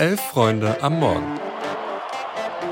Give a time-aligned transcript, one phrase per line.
[0.00, 1.38] Elf Freunde am Morgen.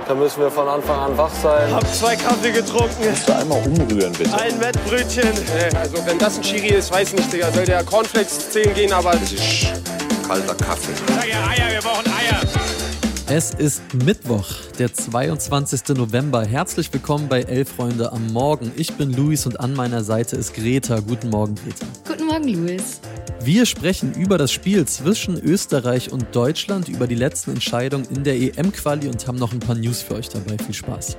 [0.07, 1.71] Da müssen wir von Anfang an wach sein.
[1.75, 3.05] Hab zwei Kaffee getrunken.
[3.05, 4.35] Kannst du einmal umrühren, bitte?
[4.35, 5.29] Ein Wettbrötchen.
[5.77, 7.53] Also wenn das ein Chiri ist, weiß nicht, Digga.
[7.53, 9.11] Soll der Cornflakes zählen gehen, aber...
[9.11, 9.67] Das ist
[10.27, 10.95] kalter Kaffee.
[11.07, 12.41] Sag ja Eier, wir brauchen Eier.
[13.27, 14.47] Es ist Mittwoch,
[14.79, 15.99] der 22.
[15.99, 16.47] November.
[16.47, 18.73] Herzlich willkommen bei Elf Freunde am Morgen.
[18.75, 21.01] Ich bin Luis und an meiner Seite ist Greta.
[21.01, 21.85] Guten Morgen, Greta.
[22.09, 23.03] Guten Morgen, Luis.
[23.41, 28.35] Wir sprechen über das Spiel zwischen Österreich und Deutschland, über die letzten Entscheidungen in der
[28.35, 30.59] EM-Quali und haben noch ein paar News für euch dabei.
[30.59, 31.17] Viel Spaß.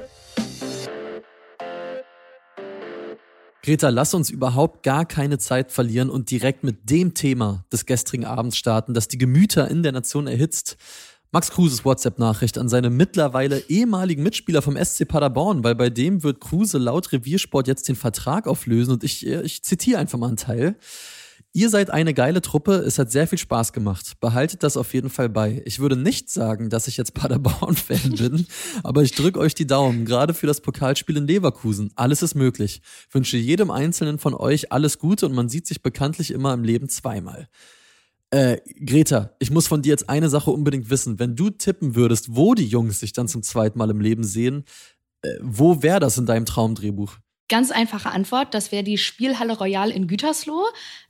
[3.63, 8.25] Greta, lass uns überhaupt gar keine Zeit verlieren und direkt mit dem Thema des gestrigen
[8.25, 10.75] Abends starten, das die Gemüter in der Nation erhitzt.
[11.31, 16.41] Max Kruses WhatsApp-Nachricht an seine mittlerweile ehemaligen Mitspieler vom SC Paderborn, weil bei dem wird
[16.41, 20.37] Kruse laut Reviersport jetzt den Vertrag auflösen und ich, äh, ich zitiere einfach mal einen
[20.37, 20.75] Teil.
[21.51, 24.19] Ihr seid eine geile Truppe, es hat sehr viel Spaß gemacht.
[24.19, 25.63] Behaltet das auf jeden Fall bei.
[25.65, 28.45] Ich würde nicht sagen, dass ich jetzt Paderborn-Fan bin,
[28.83, 31.91] aber ich drücke euch die Daumen, gerade für das Pokalspiel in Leverkusen.
[31.95, 32.81] Alles ist möglich.
[33.07, 36.63] Ich wünsche jedem Einzelnen von euch alles Gute und man sieht sich bekanntlich immer im
[36.63, 37.47] Leben zweimal.
[38.29, 41.17] Äh, Greta, ich muss von dir jetzt eine Sache unbedingt wissen.
[41.17, 44.65] Wenn du tippen würdest, wo die Jungs sich dann zum zweiten Mal im Leben sehen,
[45.23, 47.17] äh, wo wäre das in deinem Traumdrehbuch?
[47.49, 50.65] Ganz einfache Antwort, das wäre die Spielhalle Royal in Gütersloh.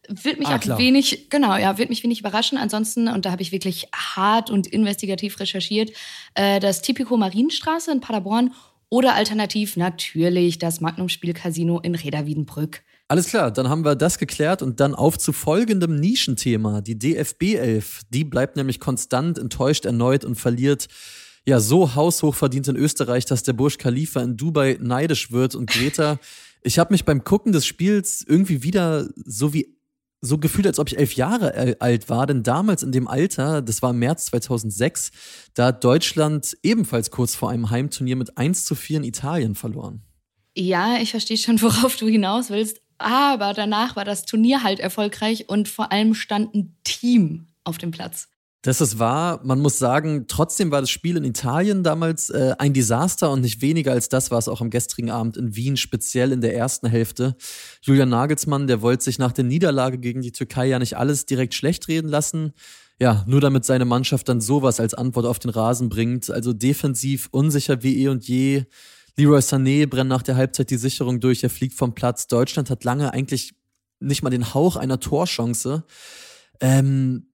[0.08, 0.78] Wird mich Ah, auch klar.
[0.80, 2.58] wenig, genau, ja, wird mich wenig überraschen.
[2.58, 5.92] Ansonsten, und da habe ich wirklich hart und investigativ recherchiert,
[6.36, 8.54] äh, das Tipico Marienstraße in Paderborn
[8.90, 12.82] oder alternativ natürlich das Magnum Spielcasino in Reda-Wiedenbrück.
[13.10, 16.82] Alles klar, dann haben wir das geklärt und dann auf zu folgendem Nischenthema.
[16.82, 20.88] Die DFB 11, die bleibt nämlich konstant enttäuscht erneut und verliert
[21.50, 25.56] ja so haushoch verdient in Österreich, dass der Burj Khalifa in Dubai neidisch wird.
[25.56, 26.18] Und Greta,
[26.64, 29.76] ich habe mich beim Gucken des Spiels irgendwie wieder so wie
[30.22, 33.62] so gefühlt, als ob ich elf Jahre al- alt war, denn damals in dem Alter,
[33.62, 35.12] das war im März 2006,
[35.54, 40.02] da hat Deutschland ebenfalls kurz vor einem Heimturnier mit 1 zu 4 in Italien verloren.
[40.58, 42.82] Ja, ich verstehe schon, worauf du hinaus willst.
[42.98, 47.92] Aber danach war das Turnier halt erfolgreich und vor allem stand ein Team auf dem
[47.92, 48.28] Platz.
[48.62, 49.40] Das ist wahr.
[49.46, 53.62] Man muss sagen, trotzdem war das Spiel in Italien damals äh, ein Desaster und nicht
[53.62, 56.88] weniger als das war es auch am gestrigen Abend in Wien, speziell in der ersten
[56.88, 57.38] Hälfte.
[57.82, 61.54] Julian Nagelsmann, der wollte sich nach der Niederlage gegen die Türkei ja nicht alles direkt
[61.54, 62.52] schlecht reden lassen.
[63.00, 66.30] Ja, nur damit seine Mannschaft dann sowas als Antwort auf den Rasen bringt.
[66.30, 68.66] Also defensiv unsicher wie eh und je.
[69.16, 72.28] Leroy Sané brennt nach der Halbzeit die Sicherung durch, er fliegt vom Platz.
[72.28, 73.54] Deutschland hat lange eigentlich
[74.02, 75.86] nicht mal den Hauch einer Torchance.
[76.60, 77.29] Ähm,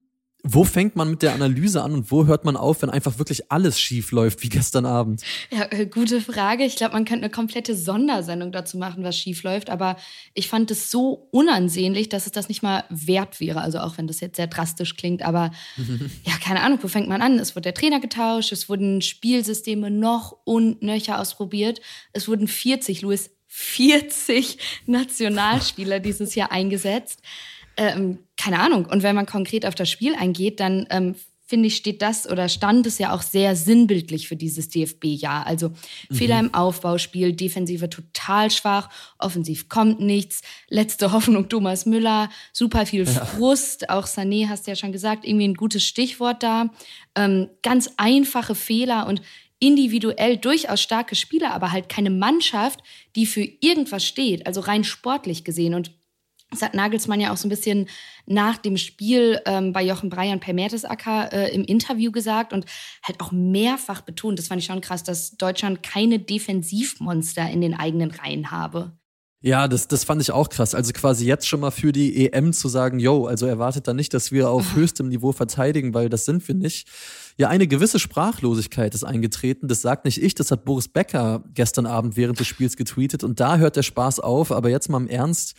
[0.48, 3.50] wo fängt man mit der Analyse an und wo hört man auf, wenn einfach wirklich
[3.50, 5.22] alles schief läuft, wie gestern Abend?
[5.50, 6.64] Ja, äh, gute Frage.
[6.64, 9.70] Ich glaube, man könnte eine komplette Sondersendung dazu machen, was schief läuft.
[9.70, 9.96] Aber
[10.34, 13.60] ich fand es so unansehnlich, dass es das nicht mal wert wäre.
[13.60, 15.22] Also auch wenn das jetzt sehr drastisch klingt.
[15.22, 15.50] Aber
[16.24, 17.38] ja, keine Ahnung, wo fängt man an?
[17.40, 21.80] Es wurde der Trainer getauscht, es wurden Spielsysteme noch und nöcher ausprobiert.
[22.12, 27.20] Es wurden 40, Louis, 40 Nationalspieler dieses Jahr eingesetzt.
[27.76, 28.86] Ähm, keine Ahnung.
[28.86, 31.16] Und wenn man konkret auf das Spiel eingeht, dann ähm,
[31.48, 35.44] finde ich, steht das oder stand es ja auch sehr sinnbildlich für dieses DFB-Jahr.
[35.48, 35.72] Also
[36.12, 43.04] Fehler im Aufbauspiel, Defensive total schwach, offensiv kommt nichts, letzte Hoffnung Thomas Müller, super viel
[43.04, 46.70] Frust, auch Sané hast du ja schon gesagt, irgendwie ein gutes Stichwort da.
[47.16, 49.22] Ähm, ganz einfache Fehler und
[49.58, 52.80] individuell durchaus starke Spieler, aber halt keine Mannschaft,
[53.16, 55.74] die für irgendwas steht, also rein sportlich gesehen.
[55.74, 55.90] Und
[56.50, 57.88] das hat Nagelsmann ja auch so ein bisschen
[58.26, 62.66] nach dem Spiel ähm, bei Jochen Breyer per Mertesacker äh, im Interview gesagt und
[63.02, 67.74] halt auch mehrfach betont, das fand ich schon krass, dass Deutschland keine Defensivmonster in den
[67.74, 68.92] eigenen Reihen habe.
[69.42, 70.74] Ja, das, das fand ich auch krass.
[70.74, 74.14] Also quasi jetzt schon mal für die EM zu sagen, yo, also erwartet da nicht,
[74.14, 76.88] dass wir auf höchstem Niveau verteidigen, weil das sind wir nicht.
[77.36, 79.68] Ja, eine gewisse Sprachlosigkeit ist eingetreten.
[79.68, 83.22] Das sagt nicht ich, das hat Boris Becker gestern Abend während des Spiels getweetet.
[83.22, 84.50] Und da hört der Spaß auf.
[84.50, 85.54] Aber jetzt mal im Ernst,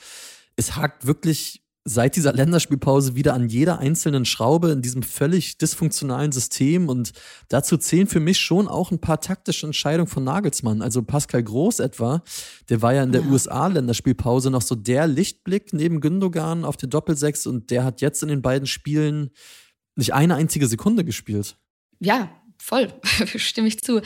[0.57, 6.33] es hakt wirklich seit dieser Länderspielpause wieder an jeder einzelnen Schraube in diesem völlig dysfunktionalen
[6.33, 6.89] System.
[6.89, 7.13] Und
[7.47, 10.81] dazu zählen für mich schon auch ein paar taktische Entscheidungen von Nagelsmann.
[10.81, 12.23] Also Pascal Groß etwa,
[12.69, 17.47] der war ja in der USA-Länderspielpause noch so der Lichtblick neben Gündogan auf der Doppelsechs
[17.47, 19.29] und der hat jetzt in den beiden Spielen
[19.95, 21.57] nicht eine einzige Sekunde gespielt.
[21.99, 22.93] Ja, voll,
[23.37, 24.01] stimme ich zu.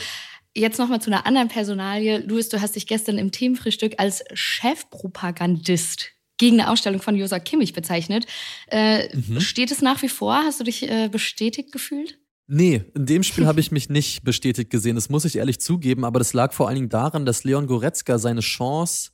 [0.54, 2.18] Jetzt nochmal zu einer anderen Personalie.
[2.18, 7.72] Louis, du hast dich gestern im Themenfrühstück als Chefpropagandist gegen eine Ausstellung von Josa Kimmich
[7.72, 8.26] bezeichnet.
[8.66, 9.08] Äh,
[9.38, 10.34] Steht es nach wie vor?
[10.34, 12.18] Hast du dich äh, bestätigt gefühlt?
[12.48, 16.04] Nee, in dem Spiel habe ich mich nicht bestätigt gesehen, das muss ich ehrlich zugeben,
[16.04, 19.10] aber das lag vor allen Dingen daran, dass Leon Goretzka seine Chance,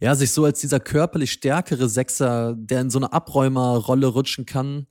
[0.00, 4.86] ja, sich so als dieser körperlich stärkere Sechser, der in so eine Abräumerrolle rutschen kann,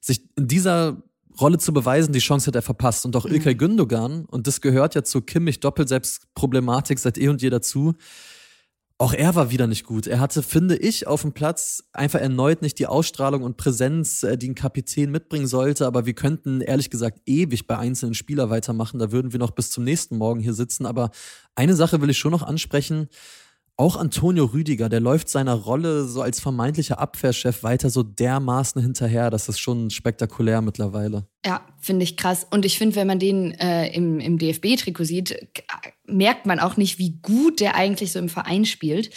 [0.00, 1.02] sich in dieser
[1.40, 3.04] Rolle zu beweisen, die Chance hat er verpasst.
[3.06, 3.34] Und auch mhm.
[3.34, 7.94] Ilkay Gündogan, und das gehört ja zur Kimmich-Doppelselbstproblematik seit eh und je dazu,
[8.96, 10.06] auch er war wieder nicht gut.
[10.06, 14.38] Er hatte, finde ich, auf dem Platz einfach erneut nicht die Ausstrahlung und Präsenz, äh,
[14.38, 15.86] die ein Kapitän mitbringen sollte.
[15.86, 19.00] Aber wir könnten ehrlich gesagt ewig bei einzelnen Spielern weitermachen.
[19.00, 20.86] Da würden wir noch bis zum nächsten Morgen hier sitzen.
[20.86, 21.10] Aber
[21.56, 23.08] eine Sache will ich schon noch ansprechen.
[23.76, 29.30] Auch Antonio Rüdiger, der läuft seiner Rolle so als vermeintlicher Abwehrchef weiter so dermaßen hinterher.
[29.30, 31.26] Das ist schon spektakulär mittlerweile.
[31.44, 32.46] Ja, finde ich krass.
[32.48, 35.48] Und ich finde, wenn man den äh, im, im DFB-Trikot sieht,
[36.06, 39.10] merkt man auch nicht, wie gut der eigentlich so im Verein spielt.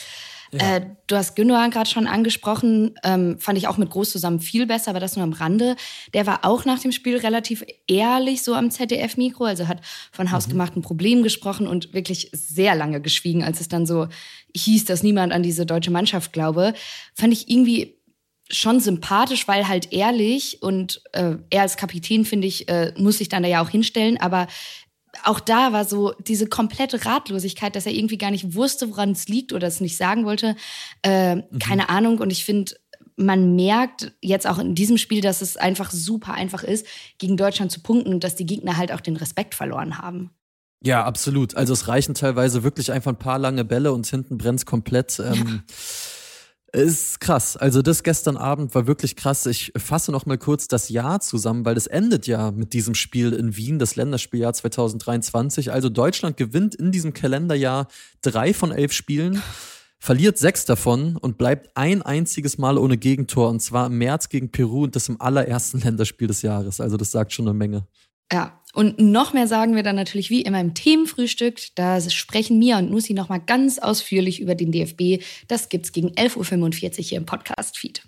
[0.51, 0.77] Ja.
[0.77, 4.65] Äh, du hast Gündogan gerade schon angesprochen, ähm, fand ich auch mit Groß zusammen viel
[4.65, 5.75] besser, aber das nur am Rande.
[6.13, 10.31] Der war auch nach dem Spiel relativ ehrlich so am ZDF-Mikro, also hat von mhm.
[10.31, 14.07] hausgemachten Problemen gesprochen und wirklich sehr lange geschwiegen, als es dann so
[14.55, 16.73] hieß, dass niemand an diese deutsche Mannschaft glaube.
[17.13, 17.97] Fand ich irgendwie
[18.49, 23.29] schon sympathisch, weil halt ehrlich und äh, er als Kapitän, finde ich, äh, muss sich
[23.29, 24.47] dann da ja auch hinstellen, aber
[25.23, 29.27] auch da war so diese komplette Ratlosigkeit, dass er irgendwie gar nicht wusste, woran es
[29.27, 30.55] liegt oder es nicht sagen wollte.
[31.03, 31.59] Äh, mhm.
[31.59, 32.19] Keine Ahnung.
[32.19, 32.73] Und ich finde,
[33.15, 36.85] man merkt jetzt auch in diesem Spiel, dass es einfach super einfach ist,
[37.17, 40.31] gegen Deutschland zu punkten und dass die Gegner halt auch den Respekt verloren haben.
[40.83, 41.55] Ja, absolut.
[41.55, 45.19] Also es reichen teilweise wirklich einfach ein paar lange Bälle und hinten brennt es komplett.
[45.19, 45.75] Ähm, ja.
[46.73, 47.55] Ist krass.
[47.55, 49.45] Also das gestern Abend war wirklich krass.
[49.45, 53.31] Ich fasse noch mal kurz das Jahr zusammen, weil das endet ja mit diesem Spiel
[53.31, 55.71] in Wien, das Länderspieljahr 2023.
[55.71, 57.87] Also Deutschland gewinnt in diesem Kalenderjahr
[58.21, 59.41] drei von elf Spielen,
[59.97, 64.51] verliert sechs davon und bleibt ein einziges Mal ohne Gegentor und zwar im März gegen
[64.51, 66.81] Peru und das im allerersten Länderspiel des Jahres.
[66.81, 67.87] Also das sagt schon eine Menge.
[68.31, 71.59] Ja, und noch mehr sagen wir dann natürlich wie immer im Themenfrühstück.
[71.75, 75.24] Da sprechen Mia und Nusi nochmal ganz ausführlich über den DFB.
[75.47, 78.03] Das gibt's gegen 11.45 Uhr hier im Podcast-Feed.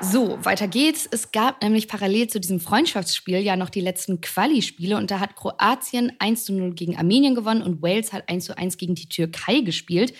[0.00, 1.08] So, weiter geht's.
[1.10, 5.34] Es gab nämlich parallel zu diesem Freundschaftsspiel ja noch die letzten Quali-Spiele und da hat
[5.34, 9.08] Kroatien 1 zu 0 gegen Armenien gewonnen und Wales hat 1 zu 1 gegen die
[9.08, 10.14] Türkei gespielt.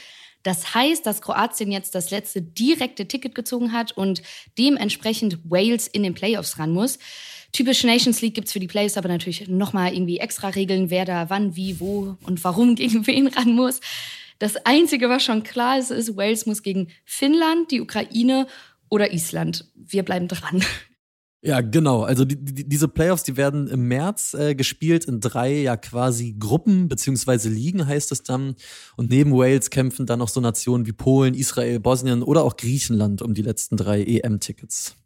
[0.44, 4.22] Das heißt, dass Kroatien jetzt das letzte direkte Ticket gezogen hat und
[4.56, 6.98] dementsprechend Wales in den Playoffs ran muss.
[7.50, 11.04] Typisch Nations League gibt es für die Playoffs aber natürlich nochmal irgendwie extra Regeln, wer
[11.04, 13.80] da wann, wie, wo und warum gegen wen ran muss.
[14.38, 18.46] Das Einzige, was schon klar ist, ist, Wales muss gegen Finnland, die Ukraine
[18.90, 19.66] oder Island.
[19.74, 20.62] Wir bleiben dran.
[21.46, 22.04] Ja, genau.
[22.04, 26.34] Also die, die, diese Playoffs, die werden im März äh, gespielt in drei ja quasi
[26.38, 28.54] Gruppen beziehungsweise Ligen heißt es dann.
[28.96, 33.20] Und neben Wales kämpfen dann noch so Nationen wie Polen, Israel, Bosnien oder auch Griechenland
[33.20, 34.96] um die letzten drei EM-Tickets.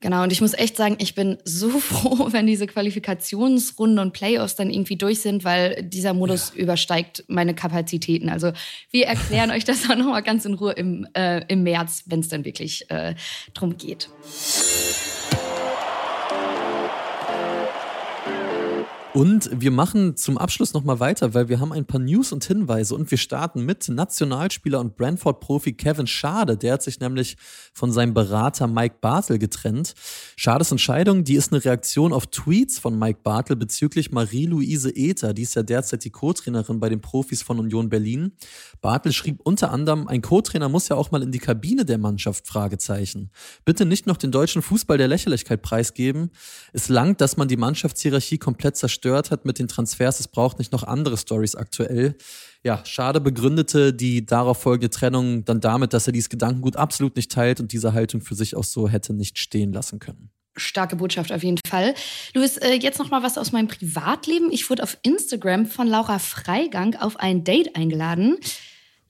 [0.00, 4.54] Genau, und ich muss echt sagen, ich bin so froh, wenn diese Qualifikationsrunden und Playoffs
[4.54, 6.62] dann irgendwie durch sind, weil dieser Modus ja.
[6.62, 8.28] übersteigt meine Kapazitäten.
[8.28, 8.52] Also
[8.92, 12.28] wir erklären euch das auch nochmal ganz in Ruhe im, äh, im März, wenn es
[12.28, 13.16] dann wirklich äh,
[13.52, 14.08] drum geht.
[19.14, 22.94] Und wir machen zum Abschluss nochmal weiter, weil wir haben ein paar News und Hinweise
[22.94, 26.58] und wir starten mit Nationalspieler und Brentford-Profi Kevin Schade.
[26.58, 27.38] Der hat sich nämlich
[27.72, 29.94] von seinem Berater Mike Bartel getrennt.
[30.36, 35.32] Schades Entscheidung, die ist eine Reaktion auf Tweets von Mike Bartel bezüglich Marie-Louise Ether.
[35.32, 38.32] Die ist ja derzeit die Co-Trainerin bei den Profis von Union Berlin.
[38.82, 42.46] Bartel schrieb unter anderem, ein Co-Trainer muss ja auch mal in die Kabine der Mannschaft,
[42.46, 43.30] Fragezeichen.
[43.64, 46.30] Bitte nicht noch den deutschen Fußball der Lächerlichkeit preisgeben.
[46.74, 50.20] Es langt, dass man die Mannschaftshierarchie komplett zerstört gestört hat mit den Transfers.
[50.20, 52.14] Es braucht nicht noch andere Stories aktuell.
[52.62, 57.32] Ja, Schade begründete die darauf folgende Trennung dann damit, dass er dieses Gedankengut absolut nicht
[57.32, 61.30] teilt und diese Haltung für sich auch so hätte nicht stehen lassen können starke Botschaft
[61.30, 61.94] auf jeden Fall.
[62.34, 64.50] Luis, äh, jetzt noch mal was aus meinem Privatleben.
[64.50, 68.38] Ich wurde auf Instagram von Laura Freigang auf ein Date eingeladen.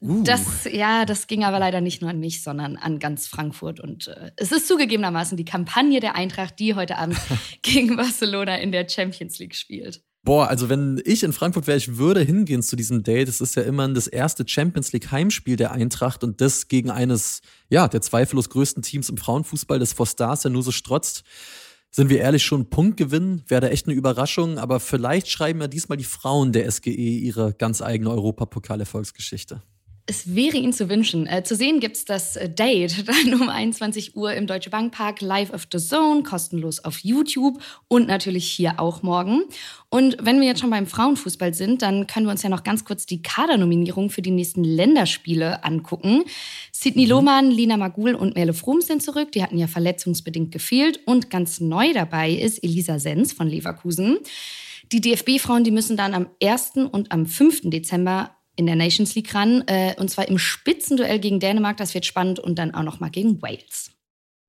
[0.01, 0.23] Uh.
[0.23, 3.81] Das, ja, das ging aber leider nicht nur an mich, sondern an ganz Frankfurt.
[3.81, 7.19] Und äh, es ist zugegebenermaßen die Kampagne der Eintracht, die heute Abend
[7.63, 10.03] gegen Barcelona in der Champions League spielt.
[10.25, 13.29] Boah, also wenn ich in Frankfurt wäre, ich würde hingehen zu diesem Date.
[13.29, 17.41] Es ist ja immerhin das erste Champions League Heimspiel der Eintracht und das gegen eines,
[17.69, 21.25] ja, der zweifellos größten Teams im Frauenfußball, das vor Stars ja nur so strotzt.
[21.91, 25.97] Sind wir ehrlich, schon Punktgewinn wäre da echt eine Überraschung, aber vielleicht schreiben ja diesmal
[25.97, 29.63] die Frauen der SGE ihre ganz eigene Europapokal-Erfolgsgeschichte.
[30.11, 31.27] Es wäre Ihnen zu wünschen.
[31.27, 34.91] Äh, zu sehen gibt es das äh, Date dann um 21 Uhr im Deutsche Bank
[34.91, 39.43] Park live auf The Zone, kostenlos auf YouTube und natürlich hier auch morgen.
[39.91, 42.87] Und wenn wir jetzt schon beim Frauenfußball sind, dann können wir uns ja noch ganz
[42.87, 46.25] kurz die Kadernominierung für die nächsten Länderspiele angucken.
[46.73, 47.11] Sidney mhm.
[47.11, 49.33] Lohmann, Lina Magul und Merle Fromm sind zurück.
[49.33, 51.01] Die hatten ja verletzungsbedingt gefehlt.
[51.05, 54.21] Und ganz neu dabei ist Elisa Sens von Leverkusen.
[54.91, 56.77] Die DFB-Frauen, die müssen dann am 1.
[56.91, 57.69] und am 5.
[57.69, 59.63] Dezember in der Nations League ran.
[59.67, 61.77] Äh, und zwar im Spitzenduell gegen Dänemark.
[61.77, 62.41] Das wird spannend.
[62.41, 63.93] Und dann auch noch mal gegen Wales.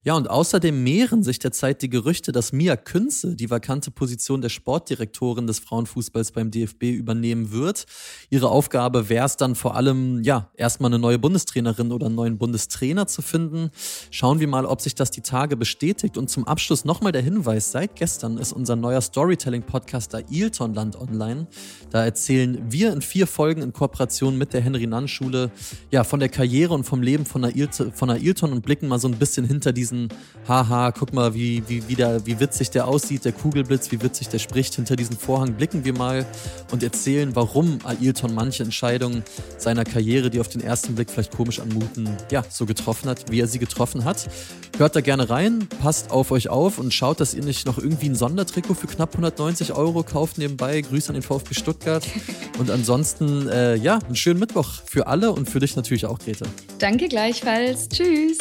[0.06, 4.48] Ja, und außerdem mehren sich derzeit die Gerüchte, dass Mia Künze die vakante Position der
[4.48, 7.86] Sportdirektorin des Frauenfußballs beim DFB übernehmen wird.
[8.30, 12.38] Ihre Aufgabe wäre es dann vor allem, ja, erstmal eine neue Bundestrainerin oder einen neuen
[12.38, 13.72] Bundestrainer zu finden.
[14.10, 16.18] Schauen wir mal, ob sich das die Tage bestätigt.
[16.18, 21.48] Und zum Abschluss nochmal der Hinweis, seit gestern ist unser neuer Storytelling-Podcast Ailtonland online.
[21.90, 25.52] Da erzählen wir in vier Folgen in Kooperation mit der Henry-Nann-Schule,
[25.92, 29.10] ja, von der Karriere und vom Leben von Ailton, von Ailton und blicken mal so
[29.10, 30.10] ein bisschen hinter diese diesen,
[30.48, 34.30] haha, guck mal, wie, wie, wie, der, wie witzig der aussieht, der Kugelblitz, wie witzig
[34.30, 34.76] der spricht.
[34.76, 36.26] Hinter diesen Vorhang blicken wir mal
[36.72, 39.24] und erzählen, warum Ailton manche Entscheidungen
[39.58, 43.40] seiner Karriere, die auf den ersten Blick vielleicht komisch anmuten, ja, so getroffen hat, wie
[43.40, 44.30] er sie getroffen hat.
[44.78, 48.10] Hört da gerne rein, passt auf euch auf und schaut, dass ihr nicht noch irgendwie
[48.10, 50.82] ein Sondertrikot für knapp 190 Euro kauft nebenbei.
[50.82, 52.06] Grüße an den VfB Stuttgart.
[52.60, 56.46] Und ansonsten, äh, ja, einen schönen Mittwoch für alle und für dich natürlich auch, Grete.
[56.78, 57.88] Danke gleichfalls.
[57.88, 58.38] Tschüss.